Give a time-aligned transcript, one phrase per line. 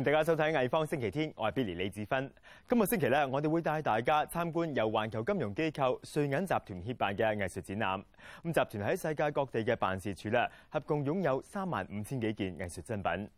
[0.00, 2.32] 迎大家收睇《藝方星期天》，我係 Billy 李志芬。
[2.66, 8.04] 今日星期咧，我哋會帶大家參觀由環球金融機構瑞銀集團協辦嘅藝術展覽。
[8.44, 13.28] 咁集團喺世界各地嘅辦事處咧，合共擁有三萬五千幾件藝術珍品。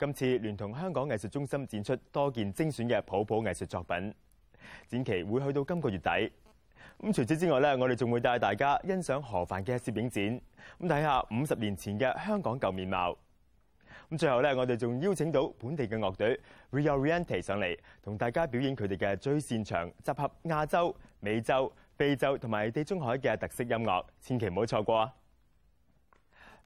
[0.00, 4.12] 今次聯同香港藝術中心展出多件精選嘅普普藝術作品，
[4.88, 6.32] 展期會去到今個月底。
[6.98, 10.40] 咁除此之外咧，我哋仲會帶大家欣賞何凡嘅攝影展，
[10.80, 13.16] 咁睇下五十年前嘅香港舊面貌。
[14.10, 16.38] 咁最後咧，我哋仲邀請到本地嘅樂隊
[16.72, 25.14] Reoriente 上嚟，同大家表演佢哋嘅最擅長集合亞洲、美洲、非洲同埋地中海嘅特色音樂，千祈唔好錯過啊！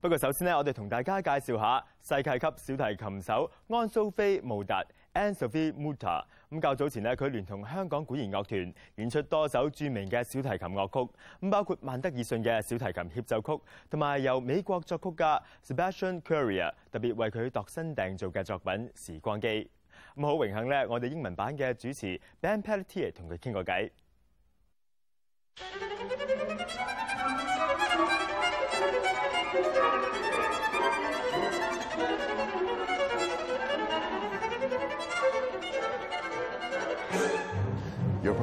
[0.01, 6.25] 不過首先呢，我哋同大家介紹下世界級小提琴手安蘇菲穆達 （Ansofie Muta）。
[6.55, 13.61] 咁較早前呢，佢聯同香港管弦樂團演出多首著名嘅小提琴樂曲，咁包括曼德爾遜嘅小提琴協奏曲，
[13.91, 19.49] 同埋由美國作曲家 Sebastian Currier 特別為佢度身訂造嘅作品《時光機》。
[20.17, 23.91] 咁好榮幸呢，我哋英文版嘅主持 Ben Pelletier 同佢傾過偈。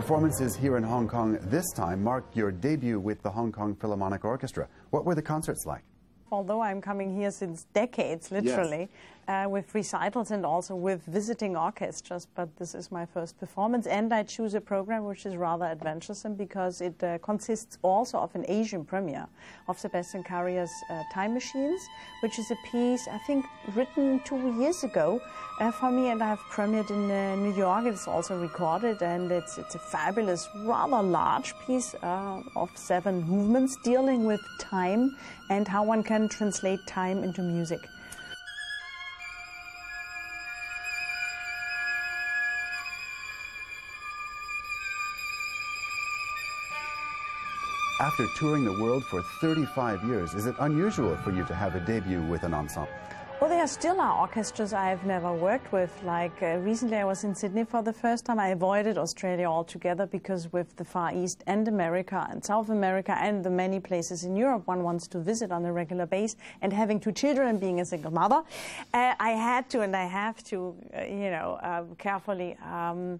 [0.02, 4.26] Performances here in Hong Kong this time marked your debut with the Hong Kong Philharmonic
[4.26, 4.68] Orchestra.
[4.90, 5.84] What were the concerts like?
[6.32, 8.90] although I'm coming here since decades, literally,
[9.28, 13.88] uh, with recitals and also with visiting orchestras, but this is my first performance.
[13.88, 18.34] And I choose a program which is rather adventuresome because it uh, consists also of
[18.36, 19.28] an Asian premiere
[19.68, 21.82] of Sebastian Currier's uh, Time Machines,
[22.22, 23.46] which is a piece, I think,
[23.76, 25.22] written two years ago
[25.60, 27.86] uh, for me, and I've premiered in uh, New York.
[27.86, 33.78] It's also recorded, and it's, it's a fabulous, rather large piece uh, of seven movements
[33.84, 35.16] dealing with time
[35.50, 37.82] and how one can translate time into music.
[48.02, 51.80] After touring the world for 35 years, is it unusual for you to have a
[51.82, 52.92] debut with an ensemble?
[53.40, 55.92] Well, there still are orchestras I've never worked with.
[56.04, 58.40] Like uh, recently, I was in Sydney for the first time.
[58.40, 63.44] I avoided Australia altogether because, with the Far East and America and South America and
[63.44, 67.00] the many places in Europe one wants to visit on a regular basis, and having
[67.00, 68.42] two children and being a single mother,
[68.96, 72.58] uh, I had to and I have to, uh, you know, uh, carefully.
[72.66, 73.20] Um,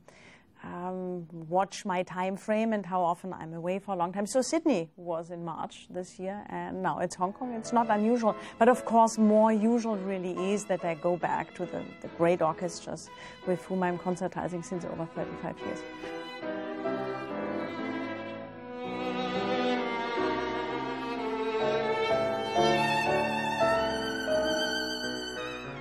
[0.64, 4.26] um, watch my time frame and how often I'm away for a long time.
[4.26, 7.54] So Sydney was in March this year, and now it's Hong Kong.
[7.54, 11.66] It's not unusual, but of course, more usual really is that I go back to
[11.66, 13.10] the, the great orchestras
[13.48, 15.80] with whom I'm concertizing since over 35 years.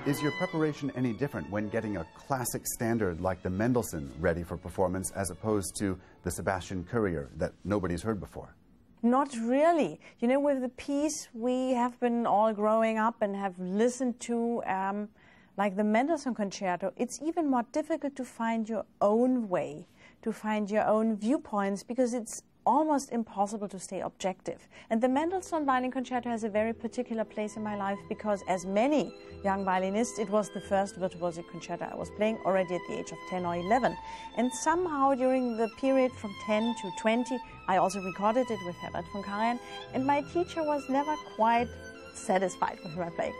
[0.07, 4.57] Is your preparation any different when getting a classic standard like the Mendelssohn ready for
[4.57, 8.55] performance as opposed to the Sebastian Currier that nobody's heard before?
[9.03, 9.99] Not really.
[10.19, 14.63] You know, with the piece we have been all growing up and have listened to,
[14.63, 15.07] um,
[15.55, 19.85] like the Mendelssohn Concerto, it's even more difficult to find your own way,
[20.23, 24.67] to find your own viewpoints, because it's almost impossible to stay objective.
[24.89, 28.65] And the Mendelssohn Violin Concerto has a very particular place in my life because, as
[28.65, 29.13] many
[29.43, 33.11] young violinists, it was the first virtuosic concerto I was playing already at the age
[33.11, 33.97] of 10 or 11.
[34.37, 39.05] And somehow, during the period from 10 to 20, I also recorded it with Herbert
[39.13, 39.59] von Karajan,
[39.93, 41.67] and my teacher was never quite
[42.13, 43.33] satisfied with my playing.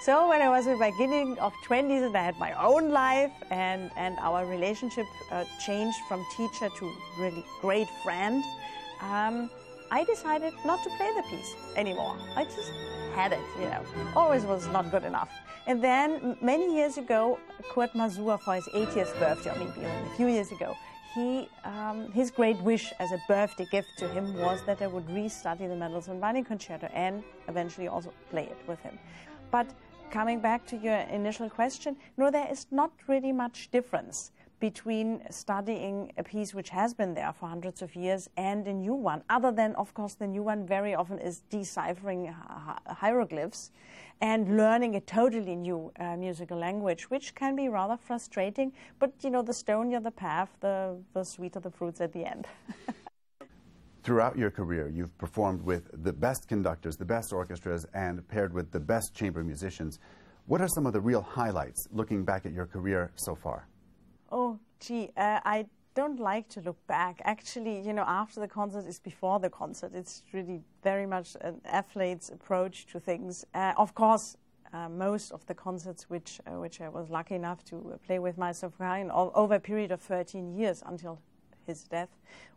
[0.00, 3.32] So when I was in the beginning of 20s and I had my own life
[3.50, 8.44] and, and our relationship uh, changed from teacher to really great friend,
[9.00, 9.50] um,
[9.90, 12.16] I decided not to play the piece anymore.
[12.36, 12.70] I just
[13.14, 13.82] had it, you know.
[14.14, 15.30] Always was not good enough.
[15.66, 17.38] And then many years ago,
[17.74, 20.76] Kurt Masur, for his 80th birthday, or maybe a few years ago,
[21.14, 25.08] he, um, his great wish as a birthday gift to him was that I would
[25.08, 28.96] restudy the Mendelssohn Violin Concerto and eventually also play it with him.
[29.50, 29.66] But
[30.10, 36.12] coming back to your initial question, no, there is not really much difference between studying
[36.16, 39.52] a piece which has been there for hundreds of years and a new one, other
[39.52, 42.34] than, of course, the new one very often is deciphering
[42.86, 43.70] hieroglyphs
[44.20, 48.72] and learning a totally new uh, musical language, which can be rather frustrating.
[48.98, 52.46] But, you know, the stonier the path, the, the sweeter the fruits at the end.
[54.08, 58.72] Throughout your career, you've performed with the best conductors, the best orchestras, and paired with
[58.72, 59.98] the best chamber musicians.
[60.46, 63.68] What are some of the real highlights looking back at your career so far?
[64.32, 67.20] Oh, gee, uh, I don't like to look back.
[67.24, 69.92] Actually, you know, after the concert is before the concert.
[69.94, 73.44] It's really very much an athlete's approach to things.
[73.52, 74.38] Uh, of course,
[74.72, 78.18] uh, most of the concerts which, uh, which I was lucky enough to uh, play
[78.20, 81.20] with Meister Karajan over a period of 13 years until
[81.68, 82.08] his death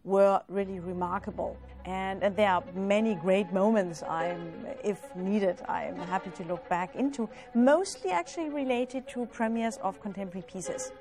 [0.04, 1.56] were really remarkable.
[1.86, 4.52] And, and, there are many great moments I'm,
[4.84, 10.46] if needed, I'm happy to look back into, mostly actually related to premieres of contemporary
[10.52, 10.92] pieces.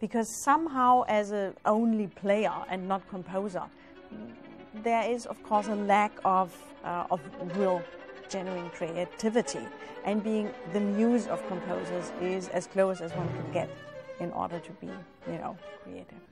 [0.00, 3.64] Because somehow, as a only player and not composer,
[4.82, 7.20] there is, of course, a lack of, uh, of
[7.56, 7.82] real
[8.28, 9.66] genuine creativity.
[10.04, 13.70] And being the muse of composers is as close as one can get
[14.20, 16.27] in order to be, you know, creative.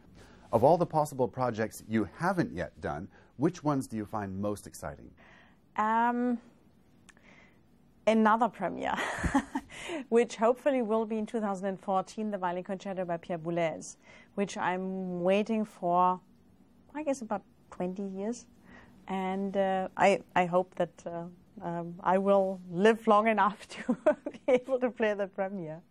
[0.56, 4.66] Of all the possible projects you haven't yet done, which ones do you find most
[4.66, 5.10] exciting?
[5.76, 6.38] Um,
[8.06, 8.96] another premiere,
[10.08, 13.96] which hopefully will be in 2014, the Violin Concerto by Pierre Boulez,
[14.36, 16.18] which I'm waiting for,
[16.94, 17.42] I guess, about
[17.72, 18.46] 20 years.
[19.08, 21.24] And uh, I, I hope that uh,
[21.60, 23.98] um, I will live long enough to
[24.32, 25.82] be able to play the premiere.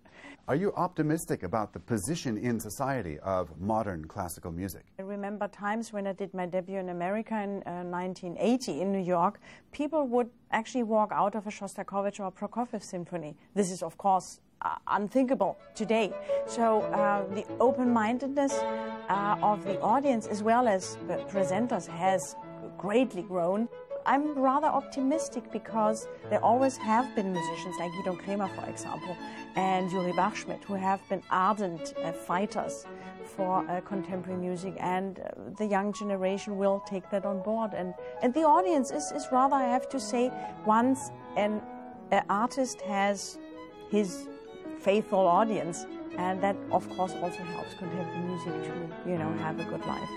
[0.47, 4.83] Are you optimistic about the position in society of modern classical music?
[4.99, 9.03] I remember times when I did my debut in America in uh, 1980 in New
[9.03, 9.39] York,
[9.71, 13.35] people would actually walk out of a Shostakovich or a Prokofiev symphony.
[13.55, 16.13] This is, of course, uh, unthinkable today.
[16.47, 22.35] So uh, the open-mindedness uh, of the audience as well as the presenters has
[22.77, 23.67] greatly grown.
[24.05, 29.17] I'm rather optimistic because there always have been musicians like Gidon Kremer, for example,
[29.55, 32.85] and Yuri Bashmet, who have been ardent uh, fighters
[33.25, 37.73] for uh, contemporary music, and uh, the young generation will take that on board.
[37.73, 40.31] And, and the audience is, is rather, I have to say,
[40.65, 41.61] once an,
[42.11, 43.39] an artist has
[43.89, 44.27] his
[44.79, 45.87] faithful audience,
[46.17, 50.09] and that, of course, also helps contemporary music to, you know, have a good life.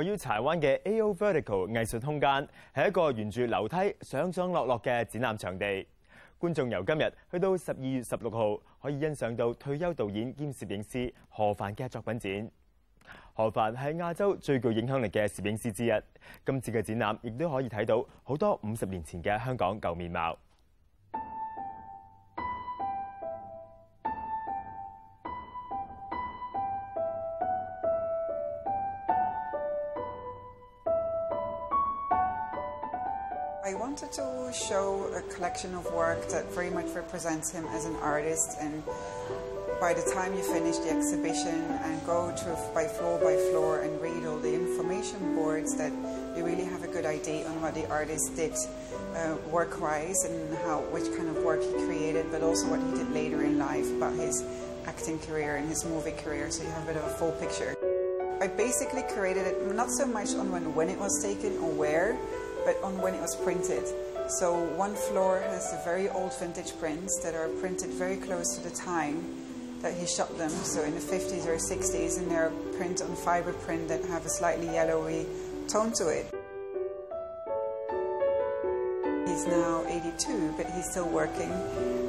[0.00, 1.14] 位於柴灣嘅 A.O.
[1.14, 5.86] Vertical 藝術空間係一個沿住樓梯上上落落嘅展覽場地。
[6.38, 12.50] 觀眾由今日去到十二月十六號，可以欣賞到退休導演兼攝影師何凡嘅作品展。
[13.34, 15.92] 何凡係亞洲最具影響力嘅攝影師之一。
[16.46, 20.34] 今次嘅展覽亦都可以睇到好多五十年前嘅香港舊面貌。
[33.62, 38.56] I wanted to show a collection of work that very much represents him as an artist
[38.58, 38.82] and
[39.78, 44.00] by the time you finish the exhibition and go through by floor by floor and
[44.00, 45.92] read all the information boards that
[46.34, 48.54] you really have a good idea on what the artist did
[49.14, 53.12] uh, work-wise and how which kind of work he created but also what he did
[53.12, 54.42] later in life about his
[54.86, 57.76] acting career and his movie career so you have a bit of a full picture.
[58.40, 62.16] I basically created it not so much on when, when it was taken or where
[62.64, 63.84] but on when it was printed.
[64.38, 68.62] So one floor has the very old vintage prints that are printed very close to
[68.62, 69.24] the time
[69.82, 73.52] that he shot them, so in the 50s or 60s, and they're print on fiber
[73.52, 75.26] print that have a slightly yellowy
[75.68, 76.26] tone to it.
[79.26, 81.50] He's now 82, but he's still working,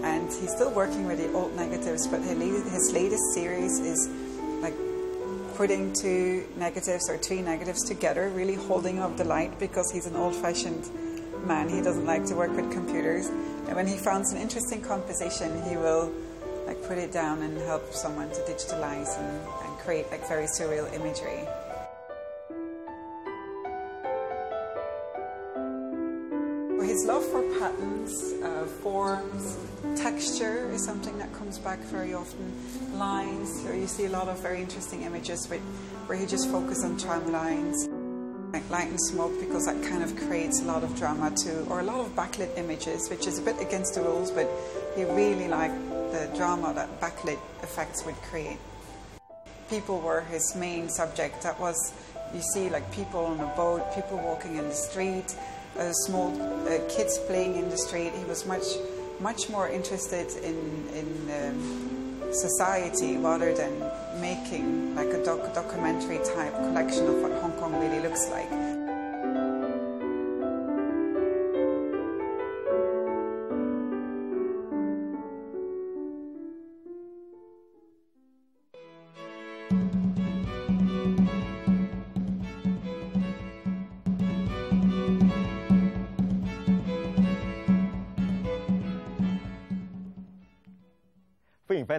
[0.04, 4.10] and he's still working with the old negatives, but his latest series is
[5.62, 10.16] putting two negatives or three negatives together, really holding up the light because he's an
[10.16, 10.90] old fashioned
[11.46, 11.70] man.
[11.70, 13.28] He doesn't like to work with computers.
[13.68, 16.12] And when he finds an interesting composition, he will
[16.66, 20.92] like put it down and help someone to digitalize and, and create like very surreal
[20.96, 21.46] imagery.
[28.82, 29.58] Forms,
[29.96, 32.52] texture is something that comes back very often.
[32.98, 35.62] Lines, so you see a lot of very interesting images with,
[36.08, 37.88] where he just focuses on tram lines.
[38.54, 41.80] Like light and smoke because that kind of creates a lot of drama too, or
[41.80, 44.50] a lot of backlit images, which is a bit against the rules, but
[44.96, 45.80] he really liked
[46.12, 48.58] the drama that backlit effects would create.
[49.70, 51.42] People were his main subject.
[51.44, 51.94] That was,
[52.36, 55.34] you see, like people on a boat, people walking in the street,
[55.78, 56.30] uh, small
[56.68, 58.12] uh, kids playing in the street.
[58.14, 58.66] He was much,
[59.20, 60.58] much more interested in
[60.94, 61.08] in
[61.40, 63.74] um, society rather than
[64.20, 68.50] making like a doc documentary type collection of what Hong Kong really looks like.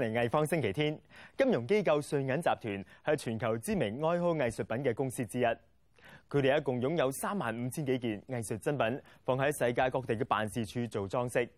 [0.00, 0.99] 嚟藝方星期天。
[1.37, 5.44] 金融機構瑞銀集團係全球知名愛好藝術品嘅公司之一。
[5.44, 11.49] 佢哋一共擁有三萬五千幾件藝術珍品，放喺世界各地嘅辦事處做裝飾。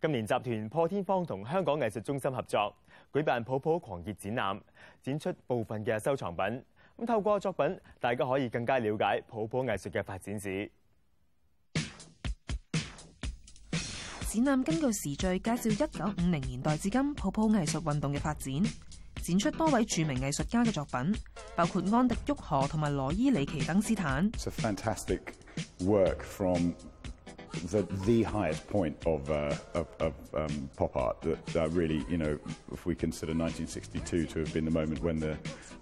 [0.00, 2.74] 今年集團破天荒同香港藝術中心合作，
[3.12, 4.60] 舉辦泡泡狂熱展覽，
[5.00, 6.64] 展出部分嘅收藏品。
[6.98, 10.70] 咁透過作品，大家可以更加了解泡泡藝術嘅發展史。
[14.31, 18.53] 展览根据时序介绍一九五零年代至今泡泡艺术运动嘅发展，
[19.21, 21.15] 展出多位着名艺术家嘅作品，
[21.55, 24.29] 包括安迪沃荷同埋罗伊里奇登斯坦。
[24.31, 25.19] It's a fantastic
[25.79, 26.73] work from
[27.71, 31.21] the, the highest point of, uh, of, of um, pop art.
[31.21, 32.37] That uh, really, you know,
[32.71, 35.37] if we consider 1962 to have been the moment when the,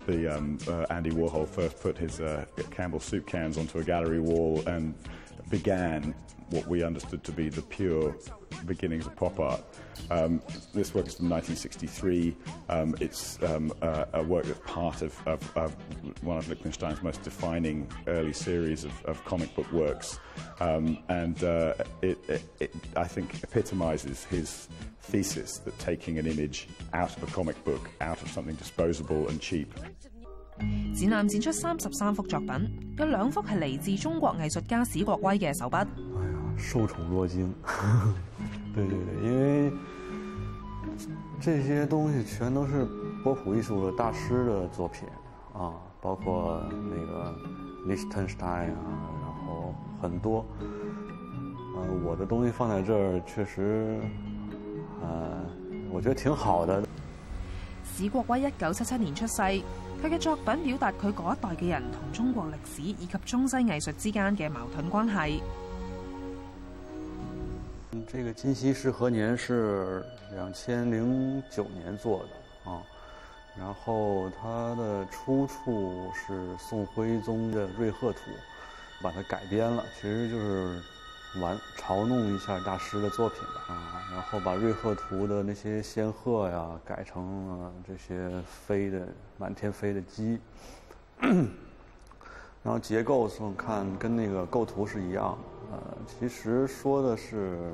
[0.08, 4.20] the um, uh, Andy Warhol first put his uh, Campbell soup cans onto a gallery
[4.22, 4.94] wall and
[5.50, 6.16] began
[6.52, 8.16] what we understood to be the pure
[8.66, 9.64] beginnings of pop art.
[10.12, 10.42] Um,
[10.74, 12.36] this work is from 1963.
[12.70, 15.76] Um, it's um, uh, a work that's part of, of, of,
[16.24, 20.20] one of Liechtenstein's most defining early series of, of comic book works.
[20.60, 24.68] Um, and uh, it, it, it, I think, epitomizes his
[25.02, 29.40] thesis that taking an image out of a comic book, out of something disposable and
[29.40, 29.74] cheap,
[30.58, 35.86] 展览展出三十三幅作品，有两幅系嚟自中国艺术家史国威嘅手笔。
[36.61, 37.49] 受寵若驚。
[38.75, 39.73] 對對對，因為
[41.41, 42.87] 這些東西全都是
[43.25, 45.09] 波普藝術的大師的作品
[45.53, 47.35] 啊，包括那個
[47.89, 50.45] Liechtenstein 啊，然後很多。
[51.77, 54.01] 呃，我的東西放在這兒，確實，
[55.03, 55.41] 呃，
[55.91, 56.83] 我覺得挺好的。
[57.97, 59.63] 史國威一九七七年出世，佢
[60.05, 65.41] 嘅作品表達佢嗰一代嘅人同中國歷史以及中西藝術之間嘅矛盾關係。
[68.13, 72.25] 这个金溪四合年是两千零九年做
[72.65, 72.83] 的啊，
[73.57, 78.19] 然后它的出处是宋徽宗的《瑞鹤图》，
[79.01, 80.83] 把它改编了，其实就是
[81.41, 89.07] 玩嘲弄一下大师的作品吧啊，然后把《瑞鹤图》的那些仙鹤呀改成了这些飞的
[89.39, 90.41] 满天飞的鸡，
[91.21, 95.37] 然后结构上看跟那个构图是一樣，
[95.71, 97.73] 呃，其实说的是。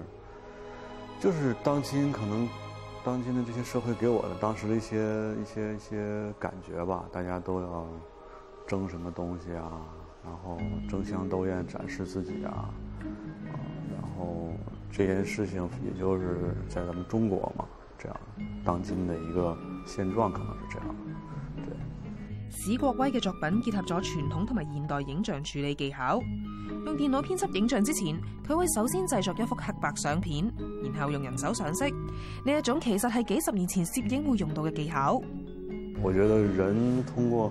[1.19, 2.49] 就是当今可能，
[3.05, 4.97] 当今的这些社会给我的当时的一些
[5.41, 7.87] 一些一些感觉吧，大家都要
[8.67, 9.81] 争什么东西啊，
[10.25, 10.59] 然后
[10.89, 12.71] 争相斗艳展示自己啊，
[13.51, 13.59] 啊，
[13.93, 14.53] 然后
[14.93, 17.65] 这件事情也就是在咱们中国嘛，
[17.99, 18.21] 这样
[18.65, 19.57] 当今的一个
[19.87, 20.95] 现状可能是这样，
[21.57, 21.77] 对。
[22.51, 26.21] 史国威嘅作品结合咗传统同埋现代影像处理技巧。
[26.85, 30.51] 用电脑编辑影像之前，佢会首先制作一幅黑白相片，
[30.95, 31.89] 然后用人手上色。
[31.89, 35.21] 呢一种其实系几十年前摄影会用到嘅技巧。
[36.03, 37.51] 我觉得人通过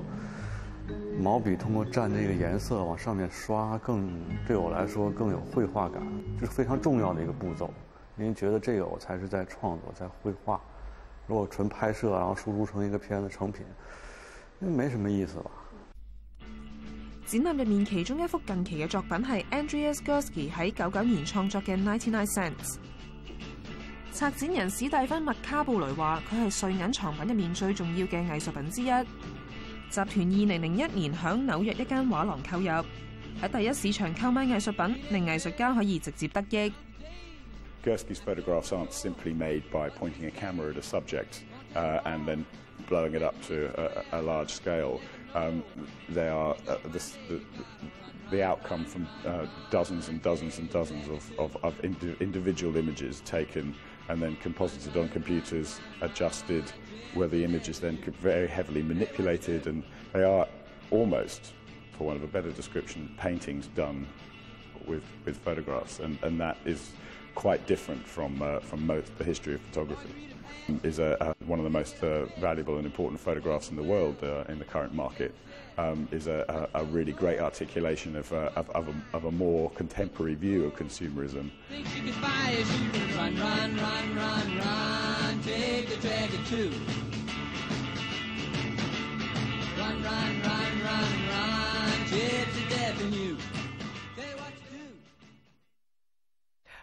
[1.19, 4.09] 毛笔通过蘸這個顏色往上面刷，更
[4.47, 6.01] 对我来说更有绘画感，
[6.39, 7.69] 這是非常重要的一个步骤。
[8.17, 10.59] 因為覺得这个我才是在创作，在绘画。
[11.27, 13.65] 如果纯拍摄，然后输出成一个片子成品，
[14.59, 15.51] 那沒什么意思吧。
[17.25, 22.77] 展覽入面其中一幅近期嘅作品係 Andreas Gursky 喺九九年創作嘅 Ninety Nine Cents。
[24.11, 28.85] 策展人史蒂芬麥卡布雷話：佢係瑞銀藏品入面最重要嘅藝術品之一。
[29.89, 32.85] 集團二零零一年響紐約一間畫廊購入，
[33.41, 36.71] 喺第一市場購買藝術品，令藝術家可以直接得益。
[37.83, 41.43] Gursky's photographs aren't simply made by pointing a camera at a subject
[41.75, 42.45] uh, and then
[42.87, 43.69] blowing it up to
[44.11, 44.99] a, a large scale.
[45.35, 45.63] Um,
[46.07, 47.41] they are uh, the, the,
[48.31, 53.19] the, outcome from uh, dozens and dozens and dozens of, of, of indi individual images
[53.25, 53.75] taken
[54.07, 56.63] and then composited on computers, adjusted,
[57.15, 60.47] where the image is then very heavily manipulated, and they are
[60.91, 61.53] almost,
[61.97, 64.07] for want of a better description, paintings done
[64.85, 66.91] with, with photographs, and, and that is
[67.33, 70.34] quite different from, uh, from most the history of photography.
[70.83, 74.17] Is a, a, one of the most uh, valuable and important photographs in the world
[74.23, 75.33] uh, in the current market.
[75.77, 79.69] Um, is a, a, really great articulation of, uh, of, of, a, of, a, more
[79.71, 81.51] contemporary view of consumerism.
[83.17, 85.89] Run, run, run, take
[89.77, 90.74] run, run, run,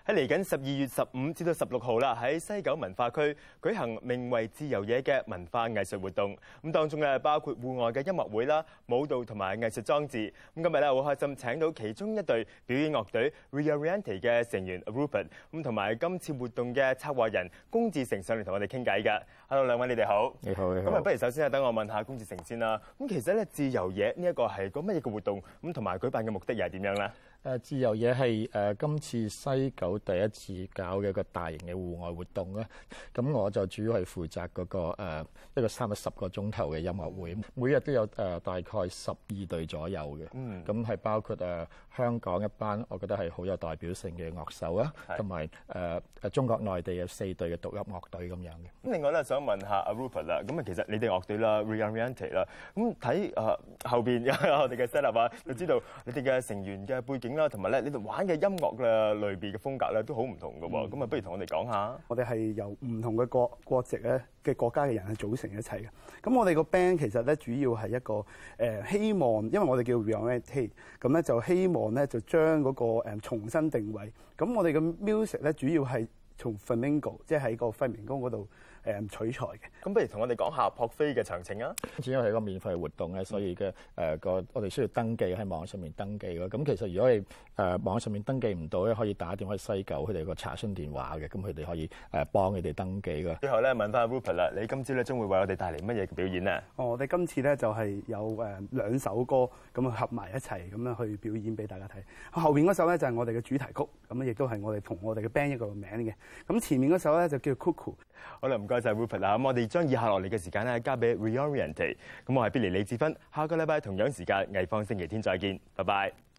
[0.04, 6.36] 喺嚟緊十二月十五至到十六號啦，喺西九文化區舉行名為自由野嘅文化藝術活動。
[6.64, 10.32] 咁當中咧包括戶外嘅音樂會啦、舞蹈同埋藝術裝置。
[10.56, 19.22] 咁今日咧好開心請到其中一隊表演樂隊 Reoriente 嘅成員 Rupert，咁同埋今次活動嘅策劃人龔志成上嚟同我哋傾偈㗎。
[19.46, 20.34] Hello，兩位你哋好。
[20.40, 20.90] 你好，你好。
[20.90, 22.80] 咁啊，不如首先啊，等我問下龔志成先啦。
[22.98, 25.40] 咁其實咧，自由野呢一個係個乜嘢嘅活動？
[25.62, 27.10] 咁同埋舉辦嘅目的又係點樣咧？
[27.44, 32.66] 誒自由野係誒今次西九第一次搞嘅一個大型嘅户外活動啦。
[33.14, 35.24] 咁我就主要係負責嗰個誒
[35.56, 40.26] 一個三十個鐘頭嘅音樂會，每日都有誒大概十二隊左右嘅。
[40.34, 40.64] 嗯。
[40.64, 48.88] 咁係包括誒香港一班，我覺得係好有代表性嘅樂手啊，同埋誒誒中國內地嘅四隊嘅獨立樂隊咁樣嘅。
[48.88, 52.44] 咁另外咧，想問下阿 Rupert 啦，咁啊其實你哋樂隊啦 Reoriente 啦，
[52.74, 53.58] 咁睇誒
[53.88, 54.32] 後邊有
[54.62, 58.84] 我哋嘅 set up 啊，就知道你哋嘅成員嘅背景啦，同埋咧你哋玩嘅音樂嘅
[59.18, 61.98] 類別嘅風格咧都好唔同嘅喎，咁啊不如同我哋講下。
[62.08, 65.88] 我哋係由唔同嘅國國籍咧嘅國家嘅人去組成一齊嘅。
[66.22, 68.24] 咁我哋個 band 其實咧主要係一個誒、
[68.58, 70.70] 呃、希望，因為我哋叫 Reoriente，
[71.00, 74.12] 咁咧就希望咧就將嗰、個、呃、重新定位。
[74.38, 78.48] 咁我哋嘅 music 咧主要係從 Flamingo，即係喺個輝明宮嗰度
[78.84, 79.60] 誒取材嘅。
[79.82, 81.74] 咁不如同我哋講下撲飛嘅詳情啊！
[82.02, 86.48] 主要係一個免費活動咧，所以嘅誒個我哋需要登記喺網上面登記咯。
[86.48, 87.24] 咁其實如果你
[87.56, 93.38] 誒網上面登記唔到咧，可以打電話去西九佢哋個查詢電話嘅，咁佢哋可以誒幫你哋登記嘅。
[93.40, 96.60] 最後咧問翻 Rupert 啦，你今朝咧將會為我哋帶嚟乜嘢嘅表演呢？
[96.76, 102.02] 哦，我哋今次咧就係有誒兩首歌咁啊合埋一齊咁樣去表演俾大家睇。
[102.40, 106.14] 後邊嗰首咧就係我哋嘅主題曲，咁亦都係我哋同我哋嘅 band 一個名嘅。
[106.46, 107.94] 咁前面嗰首咧就叫 Cuckoo。
[108.40, 109.36] 好啦，唔該晒 Rupert 啦。
[109.36, 111.74] 咁我哋將以下落嚟嘅時間咧交俾 Reorient。
[111.74, 111.94] 咁
[112.26, 116.31] 我係 Billy 李志芬，下個禮拜同樣時間藝方星期天再見，拜拜。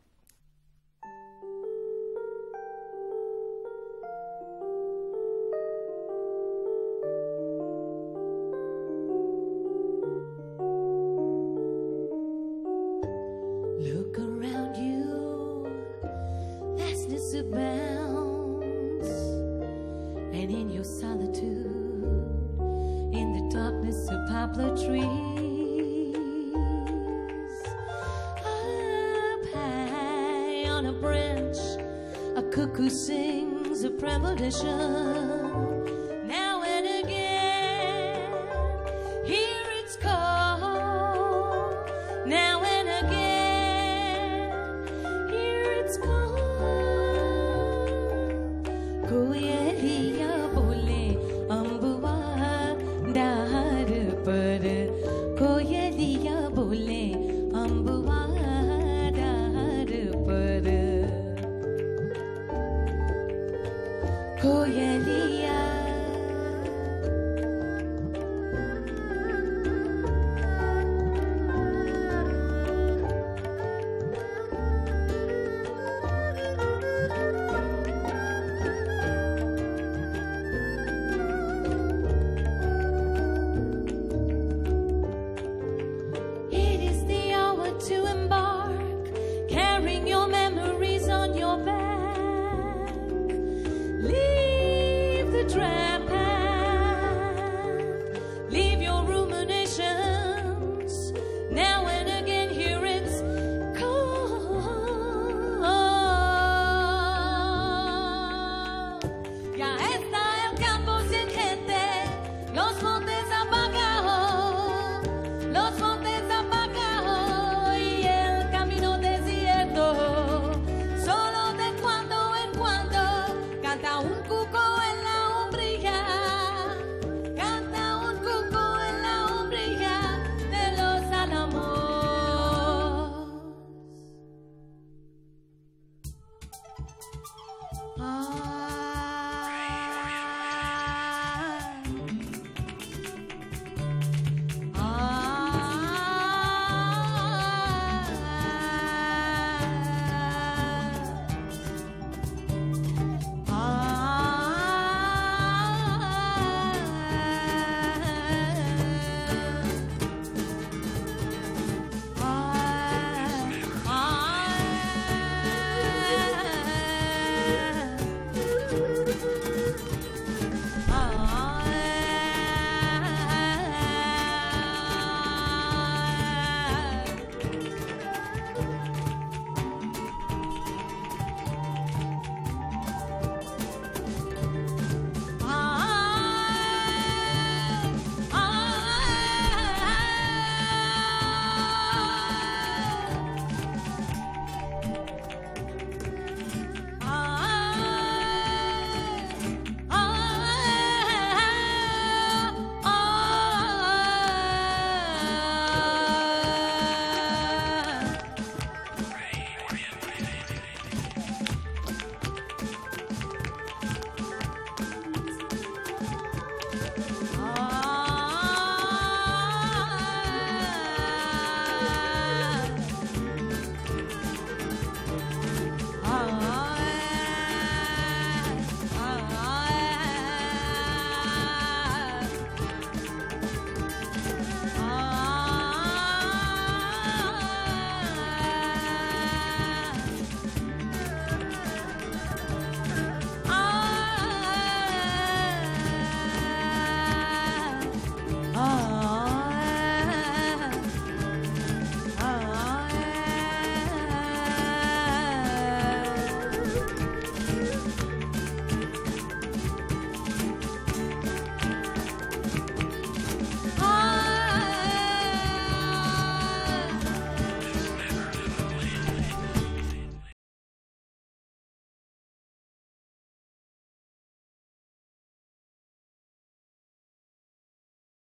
[32.63, 35.82] Cuckoo sings a premonition.